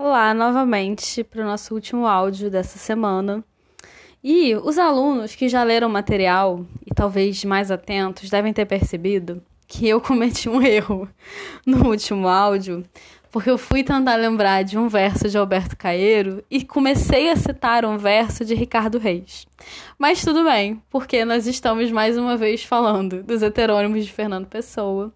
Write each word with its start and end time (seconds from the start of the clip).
Olá, 0.00 0.32
novamente 0.32 1.24
para 1.24 1.42
o 1.42 1.44
nosso 1.44 1.74
último 1.74 2.06
áudio 2.06 2.48
dessa 2.48 2.78
semana. 2.78 3.42
E 4.22 4.54
os 4.54 4.78
alunos 4.78 5.34
que 5.34 5.48
já 5.48 5.64
leram 5.64 5.88
o 5.88 5.90
material 5.90 6.64
e 6.86 6.94
talvez 6.94 7.44
mais 7.44 7.68
atentos 7.68 8.30
devem 8.30 8.52
ter 8.52 8.64
percebido 8.64 9.42
que 9.66 9.88
eu 9.88 9.98
cometi 10.00 10.48
um 10.48 10.62
erro 10.62 11.08
no 11.66 11.88
último 11.88 12.28
áudio, 12.28 12.84
porque 13.32 13.50
eu 13.50 13.58
fui 13.58 13.82
tentar 13.82 14.14
lembrar 14.14 14.62
de 14.62 14.78
um 14.78 14.88
verso 14.88 15.28
de 15.28 15.36
Alberto 15.36 15.76
Caeiro 15.76 16.44
e 16.48 16.64
comecei 16.64 17.28
a 17.28 17.34
citar 17.34 17.84
um 17.84 17.98
verso 17.98 18.44
de 18.44 18.54
Ricardo 18.54 18.98
Reis. 18.98 19.48
Mas 19.98 20.24
tudo 20.24 20.44
bem, 20.44 20.80
porque 20.88 21.24
nós 21.24 21.44
estamos 21.48 21.90
mais 21.90 22.16
uma 22.16 22.36
vez 22.36 22.62
falando 22.62 23.20
dos 23.24 23.42
heterônimos 23.42 24.06
de 24.06 24.12
Fernando 24.12 24.46
Pessoa 24.46 25.12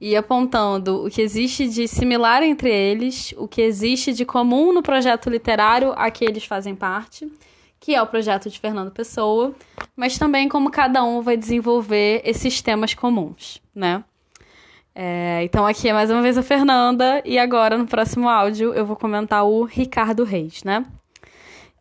e 0.00 0.16
apontando 0.16 1.04
o 1.04 1.10
que 1.10 1.20
existe 1.20 1.68
de 1.68 1.86
similar 1.86 2.42
entre 2.42 2.70
eles, 2.70 3.34
o 3.36 3.46
que 3.46 3.60
existe 3.60 4.12
de 4.12 4.24
comum 4.24 4.72
no 4.72 4.82
projeto 4.82 5.28
literário 5.28 5.92
a 5.96 6.10
que 6.10 6.24
eles 6.24 6.44
fazem 6.44 6.74
parte, 6.74 7.30
que 7.78 7.94
é 7.94 8.00
o 8.00 8.06
projeto 8.06 8.48
de 8.48 8.58
Fernando 8.58 8.90
Pessoa, 8.90 9.54
mas 9.94 10.16
também 10.16 10.48
como 10.48 10.70
cada 10.70 11.04
um 11.04 11.20
vai 11.20 11.36
desenvolver 11.36 12.22
esses 12.24 12.62
temas 12.62 12.94
comuns, 12.94 13.60
né? 13.74 14.02
É, 14.94 15.44
então 15.44 15.66
aqui 15.66 15.88
é 15.88 15.92
mais 15.92 16.10
uma 16.10 16.20
vez 16.20 16.36
a 16.36 16.42
Fernanda 16.42 17.22
e 17.24 17.38
agora 17.38 17.78
no 17.78 17.86
próximo 17.86 18.28
áudio 18.28 18.74
eu 18.74 18.84
vou 18.84 18.96
comentar 18.96 19.44
o 19.44 19.64
Ricardo 19.64 20.24
Reis, 20.24 20.64
né? 20.64 20.84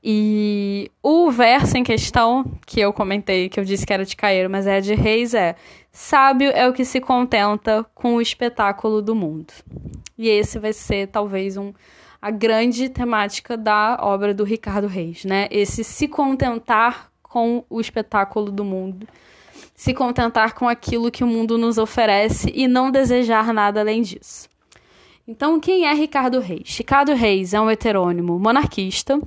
E 0.02 0.89
o 1.03 1.30
verso 1.30 1.77
em 1.77 1.84
questão, 1.84 2.45
que 2.66 2.80
eu 2.80 2.94
comentei, 2.94 3.49
que 3.49 3.59
eu 3.59 3.66
disse 3.66 3.85
que 3.85 3.91
era 3.91 4.05
de 4.05 4.16
Caeiro, 4.16 4.49
mas 4.49 4.66
é 4.66 4.80
de 4.80 4.95
Reis, 4.95 5.34
é 5.34 5.55
Sábio 5.91 6.52
é 6.52 6.67
o 6.67 6.73
que 6.73 6.85
se 6.85 7.02
contenta 7.02 7.85
com 7.94 8.16
o 8.16 8.22
espetáculo 8.22 9.02
do 9.02 9.13
mundo. 9.13 9.52
E 10.17 10.30
esse 10.30 10.59
vai 10.59 10.72
ser 10.72 11.08
talvez 11.08 11.58
um, 11.58 11.73
a 12.22 12.31
grande 12.31 12.89
temática 12.89 13.58
da 13.58 13.98
obra 14.02 14.34
do 14.34 14.44
Ricardo 14.44 14.88
Reis, 14.88 15.25
né? 15.25 15.47
Esse 15.52 15.83
se 15.83 16.08
contentar 16.08 17.11
com 17.22 17.66
o 17.69 17.81
espetáculo 17.81 18.52
do 18.52 18.63
mundo, 18.63 19.08
se 19.75 19.94
contentar 19.94 20.53
com 20.53 20.67
aquilo 20.67 21.11
que 21.11 21.23
o 21.23 21.28
mundo 21.28 21.58
nos 21.58 21.78
oferece 21.78 22.52
e 22.53 22.67
não 22.67 22.91
desejar 22.91 23.53
nada 23.53 23.81
além 23.81 24.02
disso. 24.02 24.47
Então, 25.28 25.59
quem 25.59 25.86
é 25.86 25.94
Ricardo 25.94 26.39
Reis? 26.39 26.78
Ricardo 26.78 27.13
Reis 27.13 27.53
é 27.53 27.61
um 27.61 27.69
heterônimo 27.69 28.39
monarquista 28.39 29.19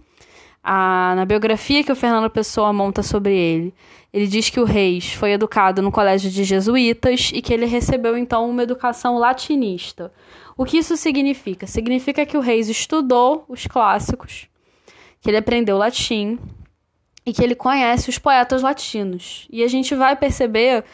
a, 0.62 1.14
na 1.16 1.24
biografia 1.24 1.82
que 1.82 1.90
o 1.90 1.96
Fernando 1.96 2.30
Pessoa 2.30 2.72
monta 2.72 3.02
sobre 3.02 3.36
ele, 3.36 3.74
ele 4.12 4.26
diz 4.26 4.50
que 4.50 4.60
o 4.60 4.64
Reis 4.64 5.12
foi 5.14 5.32
educado 5.32 5.80
no 5.80 5.90
colégio 5.90 6.30
de 6.30 6.44
jesuítas 6.44 7.30
e 7.32 7.40
que 7.40 7.52
ele 7.52 7.66
recebeu 7.66 8.16
então 8.16 8.48
uma 8.48 8.62
educação 8.62 9.18
latinista. 9.18 10.12
O 10.56 10.64
que 10.64 10.78
isso 10.78 10.96
significa? 10.96 11.66
Significa 11.66 12.26
que 12.26 12.36
o 12.36 12.40
Reis 12.40 12.68
estudou 12.68 13.44
os 13.48 13.66
clássicos, 13.66 14.48
que 15.20 15.30
ele 15.30 15.38
aprendeu 15.38 15.78
latim 15.78 16.38
e 17.24 17.32
que 17.32 17.42
ele 17.42 17.54
conhece 17.54 18.10
os 18.10 18.18
poetas 18.18 18.62
latinos. 18.62 19.48
E 19.50 19.62
a 19.64 19.68
gente 19.68 19.94
vai 19.94 20.14
perceber 20.14 20.84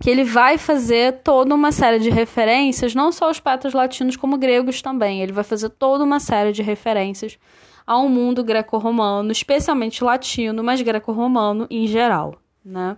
que 0.00 0.10
ele 0.10 0.24
vai 0.24 0.58
fazer 0.58 1.20
toda 1.24 1.54
uma 1.54 1.72
série 1.72 1.98
de 1.98 2.10
referências, 2.10 2.94
não 2.94 3.10
só 3.10 3.28
aos 3.28 3.40
poetas 3.40 3.72
latinos, 3.72 4.16
como 4.16 4.36
gregos 4.36 4.82
também. 4.82 5.22
Ele 5.22 5.32
vai 5.32 5.44
fazer 5.44 5.70
toda 5.70 6.04
uma 6.04 6.20
série 6.20 6.52
de 6.52 6.62
referências 6.62 7.38
a 7.86 7.98
um 7.98 8.08
mundo 8.08 8.42
greco-romano, 8.42 9.30
especialmente 9.30 10.02
latino, 10.02 10.64
mas 10.64 10.82
greco-romano 10.82 11.66
em 11.70 11.86
geral. 11.86 12.34
Né? 12.64 12.96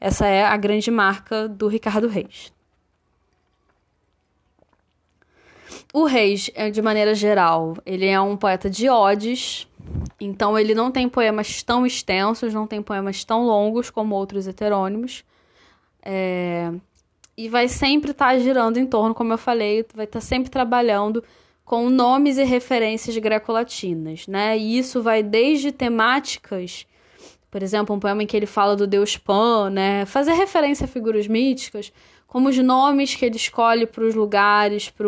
Essa 0.00 0.26
é 0.26 0.44
a 0.44 0.56
grande 0.56 0.90
marca 0.90 1.48
do 1.48 1.68
Ricardo 1.68 2.08
Reis. 2.08 2.52
O 5.92 6.04
Reis, 6.04 6.50
é, 6.54 6.70
de 6.70 6.82
maneira 6.82 7.14
geral, 7.14 7.76
ele 7.86 8.06
é 8.06 8.20
um 8.20 8.36
poeta 8.36 8.68
de 8.68 8.88
odes, 8.88 9.68
então 10.20 10.58
ele 10.58 10.74
não 10.74 10.90
tem 10.90 11.08
poemas 11.08 11.62
tão 11.62 11.86
extensos, 11.86 12.52
não 12.52 12.66
tem 12.66 12.82
poemas 12.82 13.22
tão 13.24 13.46
longos 13.46 13.90
como 13.90 14.16
outros 14.16 14.48
heterônimos. 14.48 15.24
É... 16.02 16.72
E 17.36 17.48
vai 17.48 17.68
sempre 17.68 18.10
estar 18.10 18.32
tá 18.32 18.38
girando 18.38 18.78
em 18.78 18.86
torno, 18.86 19.14
como 19.14 19.32
eu 19.32 19.38
falei, 19.38 19.84
vai 19.94 20.04
estar 20.04 20.20
tá 20.20 20.24
sempre 20.24 20.50
trabalhando 20.50 21.22
com 21.64 21.88
nomes 21.88 22.36
e 22.36 22.44
referências 22.44 23.16
grecolatinas, 23.16 24.26
né? 24.26 24.56
E 24.56 24.78
isso 24.78 25.02
vai 25.02 25.22
desde 25.22 25.72
temáticas, 25.72 26.86
por 27.50 27.62
exemplo, 27.62 27.94
um 27.94 28.00
poema 28.00 28.22
em 28.22 28.26
que 28.26 28.36
ele 28.36 28.46
fala 28.46 28.76
do 28.76 28.86
deus 28.86 29.16
Pan, 29.16 29.70
né? 29.70 30.04
Fazer 30.04 30.32
referência 30.32 30.84
a 30.84 30.88
figuras 30.88 31.26
míticas, 31.26 31.92
como 32.26 32.48
os 32.48 32.58
nomes 32.58 33.14
que 33.14 33.24
ele 33.24 33.36
escolhe 33.36 33.86
para 33.86 34.04
os 34.04 34.14
lugares, 34.14 34.90
para 34.90 35.06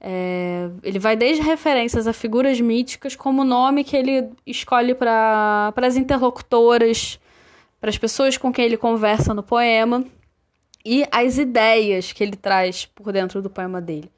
é, 0.00 0.70
ele 0.82 0.98
vai 0.98 1.14
desde 1.14 1.42
referências 1.42 2.06
a 2.06 2.12
figuras 2.12 2.58
míticas, 2.60 3.14
como 3.14 3.42
o 3.42 3.44
nome 3.44 3.84
que 3.84 3.96
ele 3.96 4.30
escolhe 4.46 4.94
para 4.94 5.74
as 5.76 5.96
interlocutoras, 5.96 7.20
para 7.78 7.90
as 7.90 7.98
pessoas 7.98 8.38
com 8.38 8.50
quem 8.50 8.64
ele 8.64 8.78
conversa 8.78 9.34
no 9.34 9.42
poema, 9.42 10.04
e 10.82 11.04
as 11.12 11.36
ideias 11.36 12.12
que 12.12 12.24
ele 12.24 12.36
traz 12.36 12.86
por 12.86 13.12
dentro 13.12 13.42
do 13.42 13.50
poema 13.50 13.80
dele. 13.80 14.10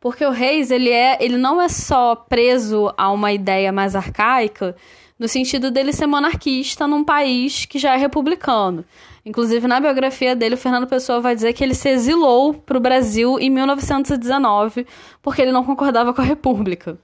Porque 0.00 0.24
o 0.24 0.30
Reis, 0.30 0.70
ele 0.70 0.90
é, 0.90 1.16
ele 1.20 1.36
não 1.36 1.60
é 1.60 1.68
só 1.68 2.14
preso 2.14 2.92
a 2.96 3.10
uma 3.10 3.32
ideia 3.32 3.72
mais 3.72 3.96
arcaica, 3.96 4.76
no 5.18 5.26
sentido 5.26 5.70
dele 5.70 5.92
ser 5.92 6.06
monarquista 6.06 6.86
num 6.86 7.02
país 7.02 7.64
que 7.64 7.78
já 7.78 7.94
é 7.94 7.96
republicano. 7.96 8.84
Inclusive, 9.24 9.66
na 9.66 9.80
biografia 9.80 10.36
dele, 10.36 10.54
o 10.54 10.58
Fernando 10.58 10.86
Pessoa 10.86 11.20
vai 11.20 11.34
dizer 11.34 11.52
que 11.52 11.64
ele 11.64 11.74
se 11.74 11.88
exilou 11.88 12.54
para 12.54 12.76
o 12.76 12.80
Brasil 12.80 13.40
em 13.40 13.50
1919 13.50 14.86
porque 15.20 15.42
ele 15.42 15.50
não 15.50 15.64
concordava 15.64 16.14
com 16.14 16.20
a 16.20 16.24
República. 16.24 16.96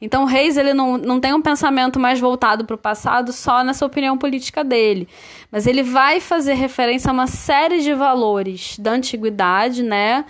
Então, 0.00 0.22
o 0.22 0.26
Reis 0.26 0.56
ele 0.56 0.72
não, 0.72 0.96
não 0.96 1.18
tem 1.18 1.34
um 1.34 1.42
pensamento 1.42 1.98
mais 1.98 2.20
voltado 2.20 2.64
para 2.64 2.74
o 2.74 2.78
passado 2.78 3.32
só 3.32 3.64
nessa 3.64 3.84
opinião 3.84 4.16
política 4.16 4.62
dele, 4.62 5.08
mas 5.50 5.66
ele 5.66 5.82
vai 5.82 6.20
fazer 6.20 6.54
referência 6.54 7.10
a 7.10 7.12
uma 7.12 7.26
série 7.26 7.80
de 7.80 7.92
valores 7.92 8.78
da 8.78 8.92
antiguidade, 8.92 9.82
né? 9.82 10.24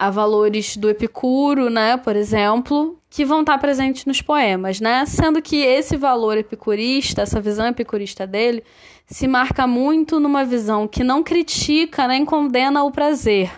A 0.00 0.08
valores 0.08 0.78
do 0.78 0.88
Epicuro, 0.88 1.68
né, 1.68 1.98
por 1.98 2.16
exemplo, 2.16 2.98
que 3.10 3.22
vão 3.22 3.40
estar 3.40 3.58
presentes 3.58 4.06
nos 4.06 4.22
poemas, 4.22 4.80
né? 4.80 5.04
Sendo 5.04 5.42
que 5.42 5.56
esse 5.56 5.94
valor 5.94 6.38
epicurista, 6.38 7.20
essa 7.20 7.38
visão 7.38 7.66
epicurista 7.66 8.26
dele, 8.26 8.64
se 9.06 9.28
marca 9.28 9.66
muito 9.66 10.18
numa 10.18 10.42
visão 10.42 10.88
que 10.88 11.04
não 11.04 11.22
critica 11.22 12.08
nem 12.08 12.24
condena 12.24 12.82
o 12.82 12.90
prazer, 12.90 13.52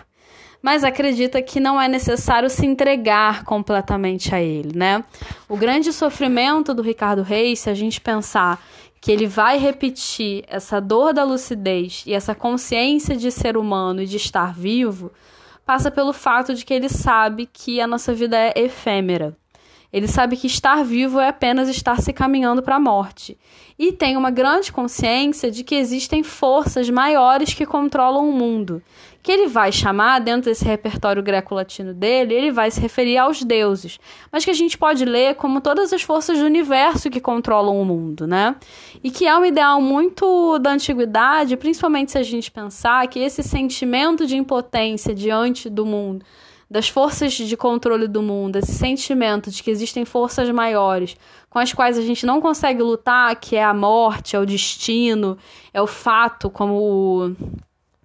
mas 0.61 0.83
acredita 0.83 1.41
que 1.41 1.61
não 1.61 1.79
é 1.79 1.87
necessário 1.87 2.49
se 2.49 2.65
entregar 2.65 3.45
completamente 3.45 4.35
a 4.35 4.41
ele, 4.41 4.77
né? 4.77 5.01
O 5.47 5.55
grande 5.55 5.93
sofrimento 5.93 6.73
do 6.73 6.81
Ricardo 6.81 7.21
Reis, 7.21 7.59
se 7.59 7.69
a 7.69 7.73
gente 7.73 8.01
pensar 8.01 8.61
que 8.99 9.13
ele 9.13 9.27
vai 9.27 9.57
repetir 9.57 10.43
essa 10.49 10.81
dor 10.81 11.13
da 11.13 11.23
lucidez 11.23 12.03
e 12.05 12.13
essa 12.13 12.35
consciência 12.35 13.15
de 13.15 13.31
ser 13.31 13.55
humano 13.55 14.01
e 14.01 14.05
de 14.05 14.17
estar 14.17 14.53
vivo, 14.53 15.09
passa 15.65 15.89
pelo 15.91 16.13
fato 16.13 16.53
de 16.53 16.65
que 16.65 16.73
ele 16.73 16.89
sabe 16.89 17.45
que 17.45 17.79
a 17.81 17.87
nossa 17.87 18.13
vida 18.13 18.37
é 18.37 18.53
efêmera. 18.55 19.35
Ele 19.93 20.07
sabe 20.07 20.35
que 20.35 20.47
estar 20.47 20.83
vivo 20.83 21.19
é 21.19 21.27
apenas 21.27 21.69
estar 21.69 22.01
se 22.01 22.11
caminhando 22.11 22.63
para 22.63 22.77
a 22.77 22.79
morte. 22.79 23.37
E 23.77 23.91
tem 23.91 24.17
uma 24.17 24.31
grande 24.31 24.71
consciência 24.71 25.51
de 25.51 25.63
que 25.63 25.75
existem 25.75 26.23
forças 26.23 26.89
maiores 26.89 27.53
que 27.53 27.63
controlam 27.63 28.27
o 28.27 28.33
mundo. 28.33 28.81
Que 29.21 29.31
ele 29.31 29.47
vai 29.47 29.71
chamar, 29.71 30.19
dentro 30.19 30.49
desse 30.49 30.65
repertório 30.65 31.21
greco-latino 31.21 31.93
dele, 31.93 32.33
ele 32.33 32.51
vai 32.51 32.71
se 32.71 32.81
referir 32.81 33.19
aos 33.19 33.43
deuses. 33.43 33.99
Mas 34.31 34.43
que 34.43 34.49
a 34.49 34.55
gente 34.55 34.79
pode 34.79 35.05
ler 35.05 35.35
como 35.35 35.61
todas 35.61 35.93
as 35.93 36.01
forças 36.01 36.39
do 36.39 36.45
universo 36.45 37.11
que 37.11 37.21
controlam 37.21 37.79
o 37.79 37.85
mundo, 37.85 38.25
né? 38.25 38.55
E 39.03 39.11
que 39.11 39.27
é 39.27 39.37
um 39.37 39.45
ideal 39.45 39.79
muito 39.79 40.57
da 40.57 40.71
antiguidade, 40.71 41.55
principalmente 41.55 42.13
se 42.13 42.17
a 42.17 42.23
gente 42.23 42.49
pensar 42.49 43.07
que 43.07 43.19
esse 43.19 43.43
sentimento 43.43 44.25
de 44.25 44.35
impotência 44.35 45.13
diante 45.13 45.69
do 45.69 45.85
mundo 45.85 46.25
das 46.69 46.89
forças 46.89 47.33
de 47.33 47.55
controle 47.55 48.07
do 48.07 48.21
mundo, 48.21 48.57
esse 48.57 48.73
sentimento 48.73 49.51
de 49.51 49.61
que 49.61 49.69
existem 49.69 50.05
forças 50.05 50.49
maiores 50.49 51.15
com 51.49 51.59
as 51.59 51.71
quais 51.71 51.99
a 51.99 52.01
gente 52.01 52.25
não 52.25 52.41
consegue 52.41 52.81
lutar, 52.81 53.35
que 53.35 53.55
é 53.55 53.63
a 53.63 53.75
morte, 53.75 54.35
é 54.35 54.39
o 54.39 54.45
destino, 54.45 55.37
é 55.71 55.79
o 55.79 55.85
fato, 55.85 56.49
como 56.49 56.73
o 56.73 57.35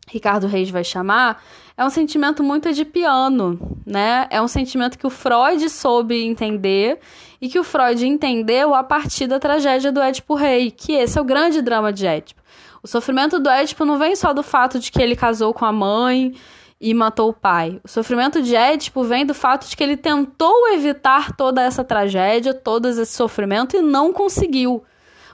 Ricardo 0.06 0.46
Reis 0.46 0.68
vai 0.68 0.84
chamar, 0.84 1.42
é 1.74 1.84
um 1.84 1.88
sentimento 1.88 2.42
muito 2.42 2.68
edipiano, 2.68 3.58
né? 3.86 4.26
É 4.30 4.42
um 4.42 4.48
sentimento 4.48 4.98
que 4.98 5.06
o 5.06 5.10
Freud 5.10 5.66
soube 5.70 6.22
entender 6.26 6.98
e 7.40 7.48
que 7.48 7.58
o 7.58 7.64
Freud 7.64 8.06
entendeu 8.06 8.74
a 8.74 8.82
partir 8.82 9.26
da 9.26 9.38
tragédia 9.38 9.90
do 9.90 10.00
Édipo 10.00 10.34
Rei, 10.34 10.70
que 10.70 10.92
esse 10.92 11.18
é 11.18 11.20
o 11.20 11.24
grande 11.24 11.62
drama 11.62 11.90
de 11.92 12.06
Édipo. 12.06 12.42
O 12.82 12.86
sofrimento 12.86 13.38
do 13.38 13.48
Édipo 13.48 13.84
não 13.84 13.98
vem 13.98 14.14
só 14.14 14.32
do 14.32 14.42
fato 14.42 14.78
de 14.78 14.90
que 14.90 15.00
ele 15.00 15.16
casou 15.16 15.54
com 15.54 15.64
a 15.64 15.72
mãe, 15.72 16.34
e 16.80 16.94
matou 16.94 17.30
o 17.30 17.34
pai. 17.34 17.80
O 17.84 17.88
sofrimento 17.88 18.40
de 18.40 18.54
Édipo 18.54 19.02
vem 19.02 19.26
do 19.26 19.34
fato 19.34 19.68
de 19.68 19.76
que 19.76 19.82
ele 19.82 19.96
tentou 19.96 20.68
evitar 20.68 21.34
toda 21.36 21.62
essa 21.62 21.82
tragédia, 21.82 22.54
todo 22.54 22.88
esse 22.88 23.06
sofrimento 23.06 23.76
e 23.76 23.82
não 23.82 24.12
conseguiu. 24.12 24.84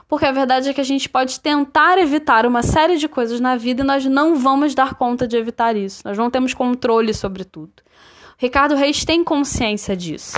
Porque 0.07 0.25
a 0.25 0.31
verdade 0.31 0.69
é 0.69 0.73
que 0.73 0.81
a 0.81 0.85
gente 0.85 1.09
pode 1.09 1.39
tentar 1.39 1.97
evitar 1.97 2.45
uma 2.45 2.61
série 2.61 2.97
de 2.97 3.07
coisas 3.07 3.39
na 3.39 3.55
vida 3.55 3.81
e 3.81 3.85
nós 3.85 4.05
não 4.05 4.35
vamos 4.35 4.75
dar 4.75 4.95
conta 4.95 5.27
de 5.27 5.35
evitar 5.35 5.75
isso. 5.75 6.01
Nós 6.05 6.17
não 6.17 6.29
temos 6.29 6.53
controle 6.53 7.13
sobre 7.13 7.43
tudo. 7.43 7.73
Ricardo 8.37 8.75
Reis 8.75 9.05
tem 9.05 9.23
consciência 9.23 9.95
disso. 9.95 10.37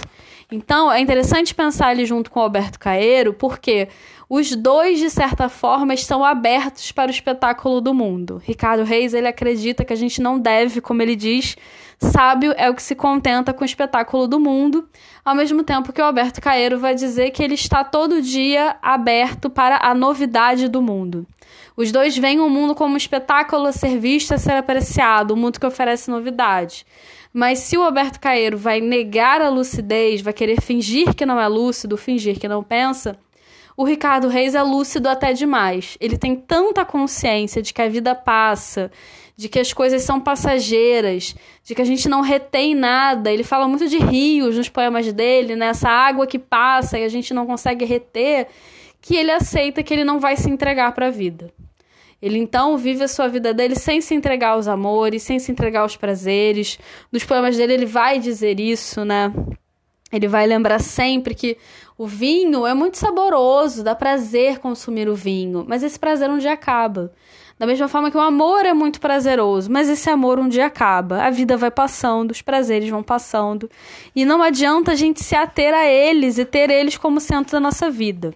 Então, 0.49 0.89
é 0.89 1.01
interessante 1.01 1.53
pensar 1.53 1.91
ele 1.91 2.05
junto 2.05 2.31
com 2.31 2.39
Alberto 2.39 2.79
Caeiro, 2.79 3.33
porque 3.33 3.89
os 4.29 4.55
dois, 4.55 4.97
de 4.97 5.09
certa 5.09 5.49
forma, 5.49 5.93
estão 5.93 6.23
abertos 6.23 6.91
para 6.91 7.09
o 7.09 7.13
espetáculo 7.13 7.81
do 7.81 7.93
mundo. 7.93 8.41
Ricardo 8.45 8.83
Reis, 8.83 9.13
ele 9.13 9.27
acredita 9.27 9.83
que 9.83 9.91
a 9.91 9.95
gente 9.95 10.21
não 10.21 10.39
deve, 10.39 10.79
como 10.79 11.01
ele 11.01 11.17
diz, 11.17 11.57
sábio 11.99 12.53
é 12.55 12.69
o 12.69 12.75
que 12.75 12.83
se 12.83 12.95
contenta 12.95 13.53
com 13.53 13.63
o 13.63 13.65
espetáculo 13.65 14.25
do 14.25 14.39
mundo, 14.39 14.87
ao 15.23 15.35
mesmo 15.35 15.63
tempo 15.63 15.91
que 15.91 16.01
o 16.01 16.05
Alberto 16.05 16.39
Caeiro 16.39 16.79
vai 16.79 16.95
dizer 16.95 17.31
que 17.31 17.43
ele 17.43 17.55
está 17.55 17.83
todo 17.83 18.21
dia 18.21 18.77
aberto 18.81 19.49
para 19.49 19.79
a 19.81 19.93
novidade 19.93 20.69
do 20.69 20.81
mundo. 20.81 21.27
Os 21.77 21.91
dois 21.91 22.17
veem 22.17 22.39
o 22.39 22.49
mundo 22.49 22.73
como 22.73 22.95
um 22.95 22.97
espetáculo 22.97 23.67
a 23.67 23.71
ser 23.71 23.99
visto, 23.99 24.33
a 24.33 24.39
ser 24.39 24.53
apreciado, 24.53 25.35
um 25.35 25.37
mundo 25.37 25.59
que 25.59 25.65
oferece 25.65 26.09
novidade. 26.09 26.83
Mas 27.31 27.59
se 27.59 27.77
o 27.77 27.83
Alberto 27.83 28.19
Caeiro 28.19 28.57
vai 28.57 28.81
negar 28.81 29.41
a 29.43 29.49
lucidez, 29.49 30.21
vai 30.21 30.33
querer 30.33 30.59
fingir 30.59 31.13
que 31.13 31.23
não 31.23 31.39
é 31.39 31.47
lúcido, 31.47 31.95
fingir 31.95 32.39
que 32.39 32.47
não 32.47 32.63
pensa, 32.63 33.15
o 33.77 33.83
Ricardo 33.83 34.27
Reis 34.27 34.55
é 34.55 34.63
lúcido 34.63 35.07
até 35.07 35.33
demais. 35.33 35.99
Ele 36.01 36.17
tem 36.17 36.35
tanta 36.35 36.83
consciência 36.83 37.61
de 37.61 37.71
que 37.71 37.81
a 37.83 37.87
vida 37.87 38.15
passa, 38.15 38.89
de 39.35 39.47
que 39.47 39.59
as 39.59 39.71
coisas 39.71 40.01
são 40.01 40.19
passageiras, 40.19 41.35
de 41.63 41.75
que 41.75 41.81
a 41.83 41.85
gente 41.85 42.09
não 42.09 42.21
retém 42.21 42.73
nada. 42.73 43.31
Ele 43.31 43.43
fala 43.43 43.67
muito 43.67 43.87
de 43.87 43.99
rios 43.99 44.57
nos 44.57 44.67
poemas 44.67 45.13
dele, 45.13 45.55
nessa 45.55 45.89
né? 45.89 45.93
água 45.93 46.25
que 46.25 46.39
passa 46.39 46.97
e 46.97 47.03
a 47.03 47.07
gente 47.07 47.35
não 47.35 47.45
consegue 47.45 47.85
reter, 47.85 48.47
que 48.99 49.15
ele 49.15 49.29
aceita 49.29 49.83
que 49.83 49.93
ele 49.93 50.03
não 50.03 50.19
vai 50.19 50.35
se 50.35 50.49
entregar 50.49 50.91
para 50.93 51.05
a 51.05 51.11
vida. 51.11 51.53
Ele 52.21 52.37
então 52.37 52.77
vive 52.77 53.03
a 53.03 53.07
sua 53.07 53.27
vida 53.27 53.53
dele 53.53 53.75
sem 53.75 54.01
se 54.01 54.15
entregar 54.15 54.49
aos 54.49 54.67
amores, 54.67 55.23
sem 55.23 55.37
se 55.39 55.51
entregar 55.51 55.81
aos 55.81 55.95
prazeres. 55.95 56.79
Nos 57.11 57.23
poemas 57.23 57.55
dele 57.55 57.73
ele 57.73 57.85
vai 57.85 58.19
dizer 58.19 58.59
isso, 58.59 59.05
né? 59.05 59.31
Ele 60.11 60.27
vai 60.27 60.47
lembrar 60.47 60.79
sempre 60.79 61.35
que 61.35 61.57
o 61.97 62.07
vinho 62.07 62.65
é 62.65 62.73
muito 62.73 62.97
saboroso, 62.97 63.83
dá 63.83 63.93
prazer 63.93 64.59
consumir 64.59 65.09
o 65.09 65.15
vinho, 65.15 65.65
mas 65.67 65.83
esse 65.83 65.99
prazer 65.99 66.29
um 66.29 66.37
dia 66.37 66.53
acaba. 66.53 67.11
Da 67.59 67.65
mesma 67.65 67.87
forma 67.87 68.11
que 68.11 68.17
o 68.17 68.21
amor 68.21 68.65
é 68.65 68.73
muito 68.73 68.99
prazeroso, 69.01 69.69
mas 69.71 69.89
esse 69.89 70.09
amor 70.09 70.39
um 70.39 70.47
dia 70.47 70.67
acaba. 70.67 71.23
A 71.23 71.31
vida 71.31 71.57
vai 71.57 71.71
passando, 71.71 72.29
os 72.29 72.41
prazeres 72.41 72.87
vão 72.87 73.01
passando. 73.01 73.69
E 74.15 74.25
não 74.25 74.43
adianta 74.43 74.91
a 74.91 74.95
gente 74.95 75.23
se 75.23 75.35
ater 75.35 75.73
a 75.73 75.85
eles 75.85 76.37
e 76.37 76.45
ter 76.45 76.69
eles 76.69 76.97
como 76.97 77.19
centro 77.19 77.53
da 77.53 77.59
nossa 77.59 77.89
vida. 77.89 78.31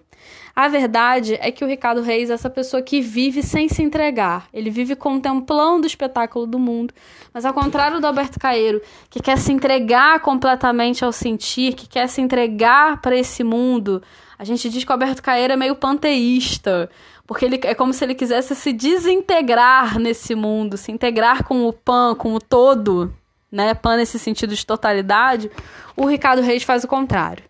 A 0.54 0.68
verdade 0.68 1.38
é 1.40 1.50
que 1.50 1.64
o 1.64 1.68
Ricardo 1.68 2.02
Reis 2.02 2.28
é 2.28 2.34
essa 2.34 2.50
pessoa 2.50 2.82
que 2.82 3.00
vive 3.00 3.42
sem 3.42 3.68
se 3.68 3.82
entregar. 3.82 4.48
Ele 4.52 4.68
vive 4.68 4.94
contemplando 4.94 5.84
o 5.84 5.86
espetáculo 5.86 6.46
do 6.46 6.58
mundo. 6.58 6.92
Mas 7.32 7.46
ao 7.46 7.54
contrário 7.54 8.00
do 8.00 8.06
Alberto 8.06 8.38
Caeiro, 8.38 8.82
que 9.08 9.20
quer 9.20 9.38
se 9.38 9.50
entregar 9.50 10.20
completamente 10.20 11.04
ao 11.04 11.12
sentir, 11.12 11.74
que 11.74 11.88
quer 11.88 12.06
se 12.06 12.20
entregar 12.20 13.00
para 13.00 13.16
esse 13.16 13.42
mundo, 13.42 14.02
a 14.38 14.44
gente 14.44 14.68
diz 14.68 14.84
que 14.84 14.90
o 14.90 14.92
Alberto 14.92 15.22
Caeiro 15.22 15.54
é 15.54 15.56
meio 15.56 15.74
panteísta. 15.74 16.90
Porque 17.26 17.46
ele, 17.46 17.60
é 17.62 17.74
como 17.74 17.94
se 17.94 18.04
ele 18.04 18.14
quisesse 18.14 18.54
se 18.54 18.74
desintegrar 18.74 19.98
nesse 19.98 20.34
mundo, 20.34 20.76
se 20.76 20.92
integrar 20.92 21.44
com 21.44 21.66
o 21.66 21.72
pan, 21.72 22.14
com 22.14 22.34
o 22.34 22.40
todo, 22.40 23.10
né? 23.50 23.72
Pan 23.72 23.96
nesse 23.96 24.18
sentido 24.18 24.54
de 24.54 24.66
totalidade. 24.66 25.50
O 25.96 26.04
Ricardo 26.04 26.42
Reis 26.42 26.62
faz 26.62 26.84
o 26.84 26.88
contrário. 26.88 27.44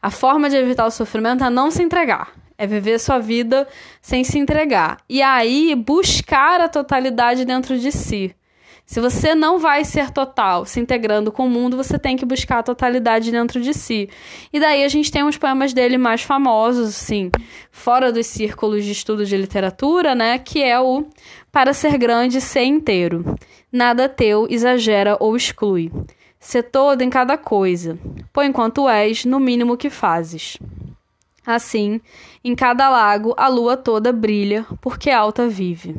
A 0.00 0.10
forma 0.10 0.48
de 0.48 0.56
evitar 0.56 0.86
o 0.86 0.90
sofrimento 0.90 1.44
é 1.44 1.50
não 1.50 1.70
se 1.70 1.82
entregar. 1.82 2.45
É 2.58 2.66
viver 2.66 2.98
sua 2.98 3.18
vida 3.18 3.66
sem 4.00 4.24
se 4.24 4.38
entregar. 4.38 4.98
E 5.08 5.22
aí 5.22 5.74
buscar 5.74 6.60
a 6.60 6.68
totalidade 6.68 7.44
dentro 7.44 7.78
de 7.78 7.92
si. 7.92 8.34
Se 8.86 9.00
você 9.00 9.34
não 9.34 9.58
vai 9.58 9.84
ser 9.84 10.12
total, 10.12 10.64
se 10.64 10.78
integrando 10.78 11.32
com 11.32 11.46
o 11.46 11.50
mundo, 11.50 11.76
você 11.76 11.98
tem 11.98 12.16
que 12.16 12.24
buscar 12.24 12.60
a 12.60 12.62
totalidade 12.62 13.32
dentro 13.32 13.60
de 13.60 13.74
si. 13.74 14.08
E 14.52 14.60
daí 14.60 14.84
a 14.84 14.88
gente 14.88 15.10
tem 15.10 15.24
uns 15.24 15.36
poemas 15.36 15.72
dele 15.72 15.98
mais 15.98 16.22
famosos, 16.22 16.90
assim, 16.90 17.28
fora 17.72 18.12
dos 18.12 18.26
círculos 18.28 18.84
de 18.84 18.92
estudo 18.92 19.26
de 19.26 19.36
literatura, 19.36 20.14
né? 20.14 20.38
Que 20.38 20.62
é 20.62 20.78
o 20.78 21.04
Para 21.50 21.72
ser 21.72 21.98
grande, 21.98 22.40
ser 22.40 22.62
inteiro. 22.62 23.36
Nada 23.72 24.08
teu 24.08 24.46
exagera 24.48 25.16
ou 25.18 25.36
exclui. 25.36 25.90
Ser 26.38 26.62
todo 26.62 27.02
em 27.02 27.10
cada 27.10 27.36
coisa. 27.36 27.98
Põe 28.32 28.46
enquanto 28.46 28.88
és, 28.88 29.24
no 29.24 29.40
mínimo 29.40 29.76
que 29.76 29.90
fazes. 29.90 30.58
Assim, 31.46 32.00
em 32.42 32.54
cada 32.56 32.88
lago 32.88 33.32
a 33.36 33.46
lua 33.46 33.76
toda 33.76 34.12
brilha, 34.12 34.66
porque 34.80 35.10
alta 35.10 35.46
vive. 35.46 35.94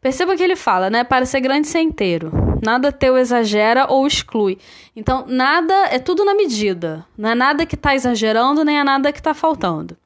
Perceba 0.00 0.36
que 0.36 0.42
ele 0.42 0.56
fala, 0.56 0.90
né? 0.90 1.04
Para 1.04 1.26
ser 1.26 1.40
grande 1.40 1.68
ser 1.68 1.80
inteiro. 1.80 2.32
Nada 2.64 2.90
teu 2.90 3.16
exagera 3.16 3.86
ou 3.88 4.06
exclui. 4.06 4.58
Então, 4.94 5.24
nada 5.28 5.74
é 5.90 5.98
tudo 5.98 6.24
na 6.24 6.34
medida. 6.34 7.06
Não 7.16 7.30
é 7.30 7.34
nada 7.34 7.66
que 7.66 7.74
está 7.74 7.94
exagerando, 7.94 8.64
nem 8.64 8.78
é 8.78 8.84
nada 8.84 9.12
que 9.12 9.20
está 9.20 9.34
faltando. 9.34 9.96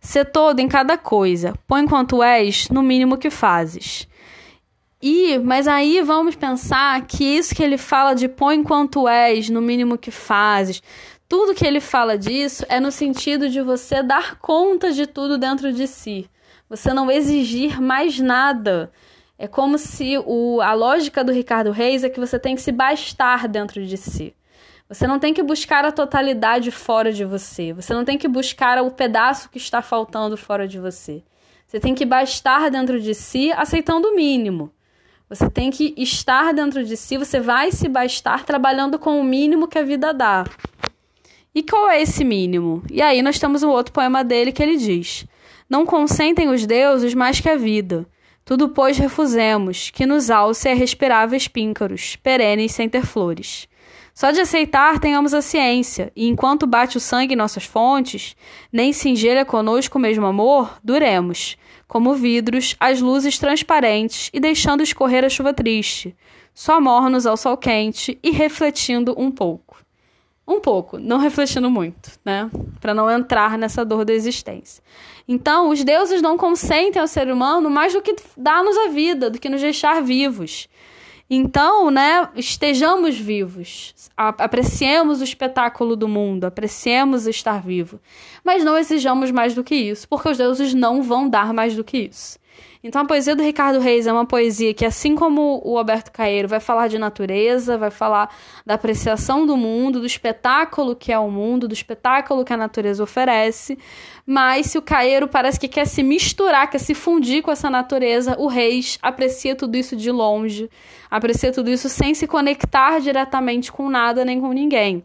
Ser 0.00 0.24
todo 0.26 0.60
em 0.60 0.68
cada 0.68 0.96
coisa. 0.96 1.54
Põe 1.66 1.86
quanto 1.86 2.22
és, 2.22 2.68
no 2.70 2.82
mínimo 2.82 3.18
que 3.18 3.30
fazes. 3.30 4.08
E, 5.02 5.36
mas 5.40 5.66
aí 5.66 6.00
vamos 6.00 6.36
pensar 6.36 7.04
que 7.06 7.24
isso 7.24 7.54
que 7.54 7.62
ele 7.62 7.76
fala 7.76 8.14
de 8.14 8.28
põe 8.28 8.62
quanto 8.62 9.08
és, 9.08 9.50
no 9.50 9.60
mínimo 9.60 9.98
que 9.98 10.12
fazes, 10.12 10.80
tudo 11.32 11.54
que 11.54 11.66
ele 11.66 11.80
fala 11.80 12.18
disso 12.18 12.62
é 12.68 12.78
no 12.78 12.92
sentido 12.92 13.48
de 13.48 13.62
você 13.62 14.02
dar 14.02 14.36
conta 14.36 14.92
de 14.92 15.06
tudo 15.06 15.38
dentro 15.38 15.72
de 15.72 15.86
si. 15.86 16.28
Você 16.68 16.92
não 16.92 17.10
exigir 17.10 17.80
mais 17.80 18.20
nada. 18.20 18.92
É 19.38 19.48
como 19.48 19.78
se 19.78 20.18
o, 20.26 20.60
a 20.60 20.74
lógica 20.74 21.24
do 21.24 21.32
Ricardo 21.32 21.70
Reis 21.70 22.04
é 22.04 22.10
que 22.10 22.20
você 22.20 22.38
tem 22.38 22.54
que 22.54 22.60
se 22.60 22.70
bastar 22.70 23.48
dentro 23.48 23.82
de 23.82 23.96
si. 23.96 24.36
Você 24.86 25.06
não 25.06 25.18
tem 25.18 25.32
que 25.32 25.42
buscar 25.42 25.86
a 25.86 25.90
totalidade 25.90 26.70
fora 26.70 27.10
de 27.10 27.24
você. 27.24 27.72
Você 27.72 27.94
não 27.94 28.04
tem 28.04 28.18
que 28.18 28.28
buscar 28.28 28.82
o 28.82 28.90
pedaço 28.90 29.48
que 29.48 29.56
está 29.56 29.80
faltando 29.80 30.36
fora 30.36 30.68
de 30.68 30.78
você. 30.78 31.22
Você 31.66 31.80
tem 31.80 31.94
que 31.94 32.04
bastar 32.04 32.70
dentro 32.70 33.00
de 33.00 33.14
si, 33.14 33.50
aceitando 33.52 34.08
o 34.08 34.14
mínimo. 34.14 34.70
Você 35.30 35.48
tem 35.48 35.70
que 35.70 35.94
estar 35.96 36.52
dentro 36.52 36.84
de 36.84 36.94
si, 36.94 37.16
você 37.16 37.40
vai 37.40 37.72
se 37.72 37.88
bastar 37.88 38.44
trabalhando 38.44 38.98
com 38.98 39.18
o 39.18 39.24
mínimo 39.24 39.66
que 39.66 39.78
a 39.78 39.82
vida 39.82 40.12
dá. 40.12 40.44
E 41.54 41.62
qual 41.62 41.90
é 41.90 42.00
esse 42.00 42.24
mínimo? 42.24 42.82
E 42.90 43.02
aí 43.02 43.20
nós 43.20 43.38
temos 43.38 43.62
um 43.62 43.68
outro 43.68 43.92
poema 43.92 44.24
dele 44.24 44.52
que 44.52 44.62
ele 44.62 44.78
diz: 44.78 45.26
Não 45.68 45.84
consentem 45.84 46.48
os 46.48 46.64
deuses 46.66 47.12
mais 47.12 47.40
que 47.40 47.48
a 47.48 47.56
vida. 47.56 48.06
Tudo, 48.42 48.70
pois, 48.70 48.96
refusemos, 48.96 49.90
que 49.90 50.06
nos 50.06 50.30
alce 50.30 50.68
é 50.68 50.74
respiráveis 50.74 51.46
píncaros, 51.46 52.16
perenes 52.16 52.72
sem 52.72 52.88
ter 52.88 53.04
flores. 53.04 53.68
Só 54.14 54.30
de 54.30 54.40
aceitar 54.40 54.98
tenhamos 54.98 55.34
a 55.34 55.42
ciência, 55.42 56.10
e 56.16 56.26
enquanto 56.26 56.66
bate 56.66 56.96
o 56.96 57.00
sangue 57.00 57.34
em 57.34 57.36
nossas 57.36 57.64
fontes, 57.64 58.34
nem 58.72 58.92
se 58.92 59.10
engelha 59.10 59.44
conosco 59.44 59.98
o 59.98 60.00
mesmo 60.00 60.26
amor, 60.26 60.78
duremos, 60.82 61.56
como 61.86 62.14
vidros, 62.14 62.74
as 62.80 63.00
luzes 63.00 63.38
transparentes 63.38 64.30
e 64.32 64.40
deixando 64.40 64.82
escorrer 64.82 65.22
a 65.22 65.28
chuva 65.28 65.52
triste, 65.52 66.16
só 66.54 66.80
mornos 66.80 67.26
ao 67.26 67.36
sol 67.36 67.56
quente 67.58 68.18
e 68.22 68.30
refletindo 68.30 69.14
um 69.18 69.30
pouco. 69.30 69.81
Um 70.46 70.60
pouco, 70.60 70.98
não 70.98 71.18
refletindo 71.18 71.70
muito, 71.70 72.18
né? 72.24 72.50
Para 72.80 72.92
não 72.92 73.08
entrar 73.10 73.56
nessa 73.56 73.84
dor 73.84 74.04
da 74.04 74.12
existência. 74.12 74.82
Então, 75.26 75.70
os 75.70 75.84
deuses 75.84 76.20
não 76.20 76.36
consentem 76.36 77.00
ao 77.00 77.06
ser 77.06 77.30
humano 77.30 77.70
mais 77.70 77.92
do 77.92 78.02
que 78.02 78.16
dar-nos 78.36 78.76
a 78.76 78.88
vida, 78.88 79.30
do 79.30 79.38
que 79.38 79.48
nos 79.48 79.60
deixar 79.60 80.02
vivos. 80.02 80.68
Então, 81.30 81.90
né, 81.90 82.28
estejamos 82.34 83.16
vivos, 83.16 83.94
apreciemos 84.16 85.22
o 85.22 85.24
espetáculo 85.24 85.96
do 85.96 86.06
mundo, 86.06 86.44
apreciemos 86.44 87.26
estar 87.26 87.62
vivo, 87.62 87.98
mas 88.44 88.62
não 88.62 88.76
exijamos 88.76 89.30
mais 89.30 89.54
do 89.54 89.64
que 89.64 89.74
isso, 89.74 90.06
porque 90.08 90.28
os 90.28 90.36
deuses 90.36 90.74
não 90.74 91.02
vão 91.02 91.26
dar 91.26 91.54
mais 91.54 91.74
do 91.74 91.82
que 91.82 91.96
isso. 91.96 92.38
Então 92.84 93.02
a 93.02 93.04
poesia 93.04 93.36
do 93.36 93.42
Ricardo 93.42 93.78
Reis 93.78 94.08
é 94.08 94.12
uma 94.12 94.26
poesia 94.26 94.74
que, 94.74 94.84
assim 94.84 95.14
como 95.14 95.62
o 95.64 95.78
Alberto 95.78 96.10
Caeiro, 96.10 96.48
vai 96.48 96.58
falar 96.58 96.88
de 96.88 96.98
natureza, 96.98 97.78
vai 97.78 97.92
falar 97.92 98.34
da 98.66 98.74
apreciação 98.74 99.46
do 99.46 99.56
mundo, 99.56 100.00
do 100.00 100.06
espetáculo 100.06 100.96
que 100.96 101.12
é 101.12 101.18
o 101.18 101.30
mundo, 101.30 101.68
do 101.68 101.74
espetáculo 101.74 102.44
que 102.44 102.52
a 102.52 102.56
natureza 102.56 103.02
oferece. 103.02 103.78
Mas 104.26 104.66
se 104.66 104.78
o 104.78 104.82
Caeiro 104.82 105.28
parece 105.28 105.60
que 105.60 105.68
quer 105.68 105.86
se 105.86 106.02
misturar, 106.02 106.68
quer 106.68 106.80
se 106.80 106.92
fundir 106.92 107.40
com 107.40 107.52
essa 107.52 107.70
natureza, 107.70 108.34
o 108.36 108.48
Reis 108.48 108.98
aprecia 109.00 109.54
tudo 109.54 109.76
isso 109.76 109.94
de 109.94 110.10
longe, 110.10 110.68
aprecia 111.08 111.52
tudo 111.52 111.70
isso 111.70 111.88
sem 111.88 112.14
se 112.14 112.26
conectar 112.26 113.00
diretamente 113.00 113.70
com 113.70 113.88
nada 113.88 114.24
nem 114.24 114.40
com 114.40 114.52
ninguém. 114.52 115.04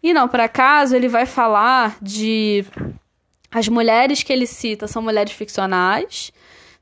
E 0.00 0.12
não 0.12 0.28
por 0.28 0.38
acaso 0.38 0.94
ele 0.94 1.08
vai 1.08 1.26
falar 1.26 1.96
de 2.00 2.64
as 3.50 3.66
mulheres 3.66 4.22
que 4.22 4.32
ele 4.32 4.46
cita 4.46 4.86
são 4.86 5.02
mulheres 5.02 5.32
ficcionais, 5.32 6.30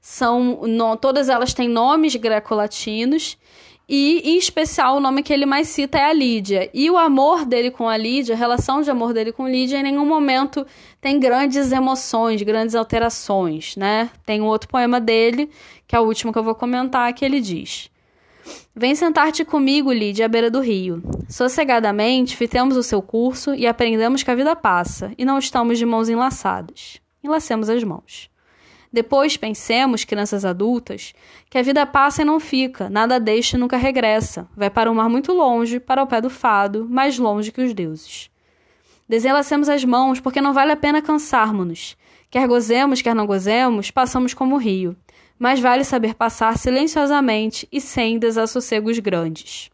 são 0.09 0.61
no, 0.63 0.97
todas 0.97 1.29
elas 1.29 1.53
têm 1.53 1.69
nomes 1.69 2.15
greco-latinos 2.15 3.37
e, 3.89 4.21
em 4.25 4.39
especial, 4.39 4.97
o 4.97 5.01
nome 5.01 5.21
que 5.21 5.33
ele 5.33 5.45
mais 5.45 5.67
cita 5.67 5.99
é 5.99 6.05
a 6.05 6.13
Lídia. 6.13 6.71
E 6.73 6.89
o 6.89 6.97
amor 6.97 7.45
dele 7.45 7.73
com 7.73 7.89
a 7.89 7.97
Lídia, 7.97 8.37
a 8.37 8.39
relação 8.39 8.83
de 8.83 8.89
amor 8.89 9.13
dele 9.13 9.33
com 9.33 9.49
Lídia, 9.49 9.79
em 9.79 9.83
nenhum 9.83 10.07
momento 10.07 10.65
tem 11.01 11.19
grandes 11.19 11.73
emoções, 11.73 12.41
grandes 12.43 12.77
alterações, 12.77 13.75
né? 13.75 14.09
Tem 14.25 14.41
um 14.41 14.45
outro 14.45 14.69
poema 14.69 15.01
dele, 15.01 15.51
que 15.89 15.97
é 15.97 15.99
o 15.99 16.05
último 16.05 16.33
que 16.33 16.39
eu 16.39 16.45
vou 16.45 16.55
comentar, 16.55 17.13
que 17.13 17.25
ele 17.25 17.41
diz: 17.41 17.91
Vem 18.77 18.95
sentar-te 18.95 19.45
comigo, 19.45 19.93
Lide, 19.93 20.23
à 20.23 20.29
beira 20.29 20.49
do 20.49 20.61
rio. 20.61 21.03
Sossegadamente 21.29 22.37
fitemos 22.37 22.77
o 22.77 22.83
seu 22.85 23.03
curso 23.03 23.57
e 23.57 23.67
aprendemos 23.67 24.23
que 24.23 24.31
a 24.31 24.37
vida 24.37 24.55
passa, 24.55 25.11
e 25.19 25.25
não 25.25 25.37
estamos 25.37 25.79
de 25.79 25.85
mãos 25.85 26.09
enlaçadas. 26.09 27.01
Enlacemos 27.25 27.69
as 27.69 27.83
mãos. 27.83 28.31
Depois 28.97 29.37
pensemos, 29.37 30.05
crianças 30.05 30.43
adultas, 30.43 31.12
que 31.50 31.59
a 31.59 31.62
vida 31.62 31.85
passa 31.85 32.23
e 32.23 32.25
não 32.25 32.41
fica, 32.41 32.88
nada 32.88 33.21
deixa 33.21 33.55
e 33.55 33.61
nunca 33.61 33.76
regressa. 33.76 34.49
Vai 34.57 34.71
para 34.71 34.91
um 34.91 34.95
mar 34.95 35.11
muito 35.11 35.35
longe, 35.35 35.79
para 35.79 36.03
o 36.03 36.07
pé 36.07 36.19
do 36.19 36.31
fado, 36.31 36.87
mais 36.88 37.19
longe 37.19 37.53
que 37.53 37.61
os 37.61 37.75
deuses. 37.75 38.31
Desenlacemos 39.07 39.69
as 39.69 39.85
mãos, 39.85 40.19
porque 40.19 40.41
não 40.41 40.55
vale 40.55 40.73
a 40.73 40.76
pena 40.79 41.03
cansarmos-nos. 41.03 41.95
Quer 42.31 42.49
gozemos, 42.49 43.03
quer 43.03 43.15
não 43.15 43.26
gozemos, 43.26 43.91
passamos 43.91 44.33
como 44.33 44.55
o 44.55 44.59
rio. 44.59 44.97
Mas 45.38 45.61
vale 45.61 45.85
saber 45.85 46.15
passar 46.15 46.57
silenciosamente 46.57 47.69
e 47.71 47.83
sem 47.83 48.19
desassossegos 48.19 48.99
grandes. 48.99 49.69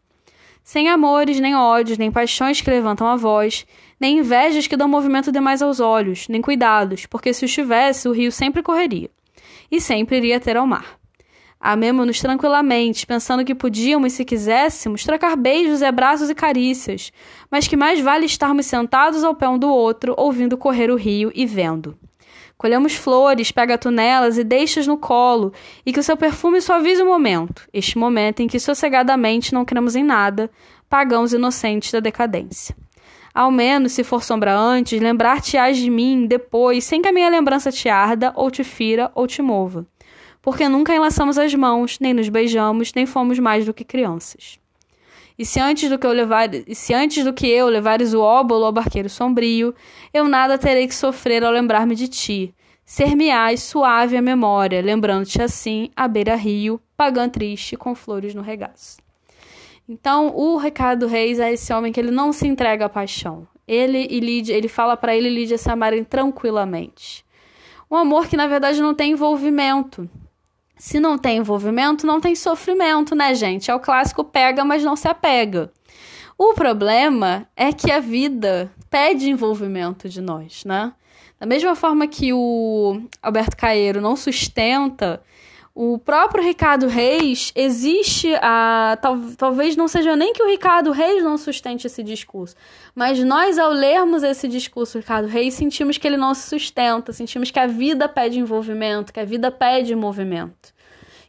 Sem 0.65 0.89
amores, 0.89 1.39
nem 1.39 1.55
ódios, 1.55 1.97
nem 1.97 2.11
paixões 2.11 2.61
que 2.61 2.71
levantam 2.71 3.07
a 3.07 3.15
voz, 3.15 3.65
nem 4.03 4.19
invejas 4.19 4.67
que 4.67 4.77
dão 4.77 4.89
movimento 4.89 5.31
demais 5.31 5.63
aos 5.63 5.79
olhos, 5.79 6.27
nem 6.27 6.43
cuidados, 6.43 7.07
porque 7.07 7.33
se 7.33 7.45
os 7.45 7.53
tivesse, 7.53 8.09
o 8.09 8.13
rio 8.13 8.33
sempre 8.33 8.61
correria. 8.61 9.09
E 9.71 9.81
sempre 9.81 10.17
iria 10.17 10.41
ter 10.41 10.57
ao 10.57 10.67
mar. 10.67 10.99
Amemo-nos 11.61 12.19
tranquilamente, 12.19 13.07
pensando 13.07 13.45
que 13.45 13.55
podíamos, 13.55 14.15
se 14.15 14.25
quiséssemos, 14.25 15.05
trocar 15.05 15.37
beijos, 15.37 15.85
abraços 15.85 16.29
e 16.29 16.35
carícias, 16.35 17.13
mas 17.49 17.69
que 17.69 17.77
mais 17.77 18.01
vale 18.01 18.27
estarmos 18.27 18.67
sentados 18.67 19.23
ao 19.23 19.37
pé 19.37 19.49
um 19.49 19.57
do 19.57 19.69
outro, 19.69 20.17
ouvindo 20.19 20.59
correr 20.59 20.91
o 20.91 20.97
rio 20.97 21.31
e 21.33 21.47
vendo. 21.47 21.97
Colhamos 22.59 22.95
flores, 22.95 23.53
pega 23.53 23.79
tunelas 23.79 24.37
e 24.37 24.43
deixas 24.43 24.85
no 24.85 24.99
colo, 24.99 25.53
e 25.87 25.93
que 25.93 26.01
o 26.01 26.03
seu 26.03 26.17
perfume 26.17 26.61
suavize 26.61 27.01
o 27.01 27.07
momento, 27.07 27.69
este 27.73 27.97
momento 27.97 28.41
em 28.41 28.49
que 28.49 28.59
sossegadamente 28.59 29.55
não 29.55 29.65
cremos 29.65 29.95
em 29.95 30.03
nada, 30.03 30.51
pagãos 30.91 31.33
inocentes 31.33 31.93
da 31.93 32.01
decadência. 32.01 32.75
Ao 33.35 33.51
menos, 33.51 33.93
se 33.93 34.05
for 34.05 34.23
sombra 34.23 34.55
antes, 34.55 35.01
lembrar-te-ás 35.01 35.77
de 35.77 35.91
mim 35.91 36.27
depois, 36.27 36.85
sem 36.85 37.01
que 37.01 37.09
a 37.09 37.13
minha 37.13 37.29
lembrança 37.29 37.73
te 37.73 37.89
arda, 37.89 38.33
ou 38.37 38.51
te 38.51 38.63
fira, 38.63 39.11
ou 39.15 39.27
te 39.27 39.41
mova 39.41 39.87
porque 40.43 40.69
nunca 40.69 40.95
enlaçamos 40.95 41.39
as 41.39 41.55
mãos, 41.55 41.99
nem 42.01 42.13
nos 42.13 42.29
beijamos, 42.29 42.93
nem 42.93 43.07
fomos 43.07 43.39
mais 43.39 43.65
do 43.65 43.73
que 43.73 43.85
crianças. 43.85 44.59
E 45.39 45.47
se 45.47 45.61
antes 45.61 45.89
do 45.89 45.99
que 45.99 46.07
eu 46.07 46.13
levar, 46.13 46.51
se 46.75 46.93
antes 46.93 47.25
do 47.25 47.33
que 47.33 47.47
eu 47.47 47.69
levares 47.69 48.13
o 48.13 48.21
óbolo 48.21 48.67
ao 48.67 48.73
barqueiro 48.73 49.09
sombrio, 49.09 49.75
eu 50.13 50.29
nada 50.29 50.59
terei 50.59 50.87
que 50.87 50.95
sofrer 50.95 51.43
ao 51.45 51.53
lembrar-me 51.53 51.95
de 51.95 52.09
ti. 52.09 52.55
Ser-me-ás 52.85 53.63
suave 53.63 54.17
a 54.17 54.23
memória, 54.23 54.83
lembrando-te 54.83 55.41
assim, 55.41 55.89
à 55.97 56.07
beira-rio, 56.07 56.81
pagã 56.97 57.29
triste, 57.29 57.77
com 57.77 57.95
flores 57.95 58.35
no 58.35 58.43
regaço. 58.43 59.02
Então, 59.89 60.35
o 60.35 60.57
Ricardo 60.57 61.07
Reis 61.07 61.41
é 61.41 61.53
esse 61.53 61.73
homem 61.73 61.93
que 61.93 62.01
ele 62.01 62.11
não 62.11 62.33
se 62.33 62.47
entrega 62.47 62.87
à 62.87 62.89
paixão. 62.89 63.47
Ele 63.67 64.07
e 64.11 64.21
Lídia, 64.21 64.55
ele 64.55 64.69
fala 64.69 64.97
para 64.97 65.15
ele 65.15 65.29
e 65.29 65.35
Lídia 65.35 65.59
se 65.59 65.71
amarem 65.71 66.05
tranquilamente. 66.05 67.25
Um 67.91 67.97
amor 67.97 68.27
que 68.27 68.37
na 68.37 68.47
verdade 68.47 68.81
não 68.81 68.95
tem 68.95 69.13
envolvimento. 69.13 70.09
Se 70.77 70.99
não 70.99 71.19
tem 71.19 71.39
envolvimento, 71.39 72.07
não 72.07 72.21
tem 72.21 72.35
sofrimento, 72.35 73.15
né, 73.15 73.35
gente? 73.35 73.71
É 73.71 73.75
o 73.75 73.81
clássico 73.81 74.25
pega, 74.25 74.65
mas 74.65 74.83
não 74.83 74.97
se 74.97 75.07
apega. 75.07 75.71
O 76.39 76.55
problema 76.55 77.47
é 77.55 77.73
que 77.73 77.91
a 77.93 78.01
vida 78.01 78.73
pede 78.91 79.31
envolvimento 79.31 80.09
de 80.09 80.21
nós, 80.21 80.65
né? 80.65 80.93
Da 81.39 81.47
mesma 81.47 81.75
forma 81.75 82.07
que 82.07 82.33
o 82.33 83.03
Alberto 83.23 83.57
Caeiro 83.57 84.01
não 84.01 84.17
sustenta 84.17 85.23
o 85.75 85.99
próprio 85.99 86.45
Ricardo 86.45 86.87
Reis 86.87 87.51
existe 87.55 88.35
a. 88.43 88.99
Tal, 89.01 89.19
talvez 89.39 89.75
não 89.75 89.89
seja 89.89 90.15
nem 90.15 90.35
que 90.35 90.43
o 90.43 90.47
Ricardo 90.47 90.91
Reis 90.91 91.25
não 91.25 91.39
sustente 91.39 91.87
esse 91.87 92.03
discurso, 92.03 92.55
mas 92.95 93.19
nós, 93.25 93.59
ao 93.59 93.71
lermos 93.71 94.23
esse 94.23 94.47
discurso 94.47 94.95
do 94.95 95.01
Ricardo 95.01 95.29
Reis, 95.29 95.55
sentimos 95.55 95.97
que 95.97 96.07
ele 96.07 96.19
não 96.19 96.35
se 96.35 96.47
sustenta, 96.49 97.13
sentimos 97.13 97.51
que 97.51 97.59
a 97.59 97.67
vida 97.67 98.07
pede 98.07 98.39
envolvimento, 98.39 99.13
que 99.13 99.21
a 99.21 99.25
vida 99.25 99.51
pede 99.51 99.95
movimento. 99.95 100.75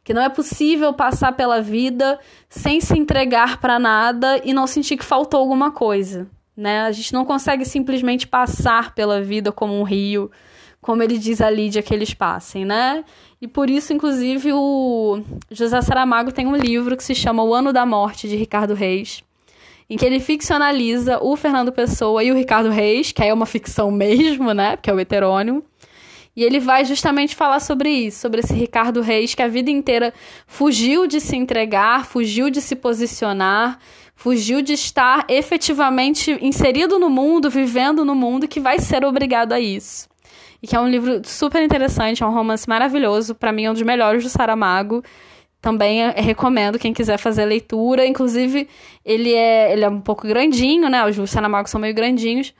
Que 0.03 0.13
não 0.13 0.21
é 0.21 0.27
possível 0.27 0.91
passar 0.93 1.31
pela 1.31 1.61
vida 1.61 2.19
sem 2.49 2.81
se 2.81 2.99
entregar 2.99 3.61
para 3.61 3.79
nada 3.79 4.41
e 4.43 4.53
não 4.53 4.67
sentir 4.67 4.97
que 4.97 5.05
faltou 5.05 5.39
alguma 5.39 5.71
coisa. 5.71 6.27
Né? 6.55 6.81
A 6.81 6.91
gente 6.91 7.13
não 7.13 7.23
consegue 7.23 7.63
simplesmente 7.63 8.27
passar 8.27 8.93
pela 8.93 9.21
vida 9.21 9.53
como 9.53 9.79
um 9.79 9.83
rio, 9.83 10.29
como 10.83 11.01
ele 11.01 11.17
diz 11.17 11.41
a 11.41 11.49
Lídia 11.49 11.81
que 11.81 11.93
eles 11.93 12.13
passem, 12.13 12.65
né? 12.65 13.03
E 13.41 13.47
por 13.47 13.69
isso, 13.69 13.93
inclusive, 13.93 14.51
o 14.53 15.21
José 15.49 15.81
Saramago 15.81 16.31
tem 16.31 16.45
um 16.45 16.55
livro 16.55 16.95
que 16.97 17.03
se 17.03 17.15
chama 17.15 17.41
O 17.41 17.55
Ano 17.55 17.73
da 17.73 17.85
Morte, 17.85 18.27
de 18.27 18.35
Ricardo 18.35 18.73
Reis, 18.73 19.23
em 19.89 19.97
que 19.97 20.05
ele 20.05 20.19
ficcionaliza 20.19 21.19
o 21.21 21.35
Fernando 21.37 21.71
Pessoa 21.71 22.21
e 22.23 22.31
o 22.31 22.35
Ricardo 22.35 22.69
Reis, 22.69 23.13
que 23.13 23.23
aí 23.23 23.29
é 23.29 23.33
uma 23.33 23.45
ficção 23.45 23.89
mesmo, 23.89 24.53
né? 24.53 24.75
Porque 24.75 24.89
é 24.89 24.93
o 24.93 24.99
heterônimo. 24.99 25.63
E 26.35 26.43
ele 26.43 26.59
vai 26.59 26.83
justamente 26.83 27.33
falar 27.33 27.61
sobre 27.61 27.89
isso, 27.89 28.19
sobre 28.19 28.41
esse 28.41 28.53
Ricardo 28.53 29.01
Reis 29.01 29.33
que 29.33 29.41
a 29.41 29.47
vida 29.47 29.71
inteira 29.71 30.13
fugiu 30.45 31.07
de 31.07 31.21
se 31.21 31.37
entregar, 31.37 32.05
fugiu 32.05 32.49
de 32.49 32.59
se 32.59 32.75
posicionar, 32.75 33.79
fugiu 34.15 34.61
de 34.61 34.73
estar 34.73 35.25
efetivamente 35.29 36.37
inserido 36.41 36.99
no 36.99 37.09
mundo, 37.09 37.49
vivendo 37.49 38.03
no 38.03 38.15
mundo, 38.15 38.49
que 38.49 38.59
vai 38.59 38.79
ser 38.79 39.05
obrigado 39.05 39.53
a 39.53 39.59
isso 39.59 40.11
e 40.63 40.67
que 40.67 40.77
é 40.77 40.79
um 40.79 40.87
livro 40.87 41.21
super 41.25 41.61
interessante, 41.61 42.23
é 42.23 42.25
um 42.25 42.33
romance 42.33 42.69
maravilhoso, 42.69 43.35
para 43.35 43.51
mim 43.51 43.65
é 43.65 43.69
um 43.69 43.73
dos 43.73 43.81
melhores 43.81 44.23
do 44.23 44.29
Saramago. 44.29 45.03
Também 45.61 46.01
é, 46.01 46.11
recomendo 46.21 46.79
quem 46.79 46.93
quiser 46.93 47.17
fazer 47.17 47.41
a 47.41 47.45
leitura. 47.45 48.07
Inclusive, 48.07 48.69
ele 49.03 49.33
é, 49.33 49.73
ele 49.73 49.83
é 49.83 49.89
um 49.89 49.99
pouco 49.99 50.25
grandinho, 50.25 50.89
né? 50.89 51.05
Os 51.05 51.29
Saramago 51.29 51.69
são 51.69 51.81
meio 51.81 51.93
grandinhos. 51.93 52.53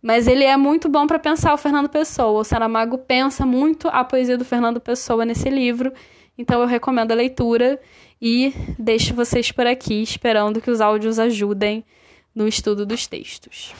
Mas 0.00 0.26
ele 0.26 0.44
é 0.44 0.56
muito 0.56 0.88
bom 0.88 1.06
para 1.06 1.18
pensar 1.18 1.52
o 1.52 1.58
Fernando 1.58 1.90
Pessoa. 1.90 2.40
O 2.40 2.44
Saramago 2.44 2.96
pensa 2.96 3.44
muito 3.44 3.88
a 3.88 4.02
poesia 4.04 4.38
do 4.38 4.44
Fernando 4.44 4.80
Pessoa 4.80 5.26
nesse 5.26 5.50
livro. 5.50 5.92
Então 6.38 6.62
eu 6.62 6.66
recomendo 6.66 7.12
a 7.12 7.14
leitura 7.14 7.78
e 8.22 8.54
deixo 8.78 9.14
vocês 9.14 9.52
por 9.52 9.66
aqui 9.66 10.02
esperando 10.02 10.62
que 10.62 10.70
os 10.70 10.80
áudios 10.80 11.18
ajudem 11.18 11.84
no 12.34 12.48
estudo 12.48 12.86
dos 12.86 13.06
textos. 13.06 13.74